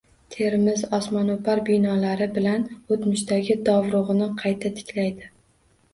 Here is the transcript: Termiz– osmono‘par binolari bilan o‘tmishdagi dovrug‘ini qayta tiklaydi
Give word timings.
Termiz– 0.35 0.79
osmono‘par 0.97 1.61
binolari 1.67 2.27
bilan 2.39 2.65
o‘tmishdagi 2.97 3.61
dovrug‘ini 3.69 4.31
qayta 4.45 4.73
tiklaydi 4.81 5.33